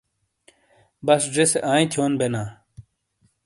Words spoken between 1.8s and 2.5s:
تھِیون بینا۔